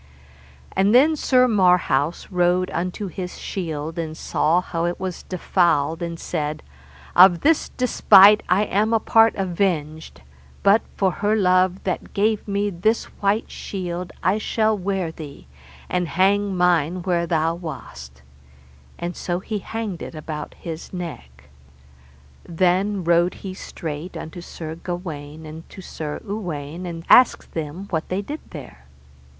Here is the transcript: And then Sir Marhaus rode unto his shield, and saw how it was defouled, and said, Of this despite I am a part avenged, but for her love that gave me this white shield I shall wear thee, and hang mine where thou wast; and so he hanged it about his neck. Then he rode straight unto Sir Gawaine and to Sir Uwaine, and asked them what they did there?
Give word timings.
And 0.75 0.95
then 0.95 1.15
Sir 1.15 1.47
Marhaus 1.47 2.31
rode 2.31 2.71
unto 2.71 3.05
his 3.05 3.37
shield, 3.37 3.99
and 3.99 4.17
saw 4.17 4.59
how 4.59 4.85
it 4.85 4.99
was 4.99 5.21
defouled, 5.21 6.01
and 6.01 6.19
said, 6.19 6.63
Of 7.15 7.41
this 7.41 7.69
despite 7.69 8.41
I 8.49 8.63
am 8.63 8.93
a 8.93 8.99
part 8.99 9.35
avenged, 9.35 10.23
but 10.63 10.81
for 10.97 11.11
her 11.11 11.35
love 11.35 11.83
that 11.83 12.15
gave 12.15 12.47
me 12.47 12.71
this 12.71 13.03
white 13.21 13.51
shield 13.51 14.11
I 14.23 14.39
shall 14.39 14.75
wear 14.75 15.11
thee, 15.11 15.45
and 15.87 16.07
hang 16.07 16.57
mine 16.57 17.03
where 17.03 17.27
thou 17.27 17.53
wast; 17.53 18.23
and 18.97 19.15
so 19.15 19.39
he 19.39 19.59
hanged 19.59 20.01
it 20.01 20.15
about 20.15 20.55
his 20.55 20.91
neck. 20.91 21.43
Then 22.43 22.87
he 22.91 22.99
rode 23.01 23.35
straight 23.53 24.17
unto 24.17 24.41
Sir 24.41 24.73
Gawaine 24.73 25.45
and 25.45 25.69
to 25.69 25.79
Sir 25.79 26.19
Uwaine, 26.27 26.87
and 26.87 27.05
asked 27.07 27.51
them 27.51 27.85
what 27.91 28.09
they 28.09 28.23
did 28.23 28.39
there? 28.49 28.85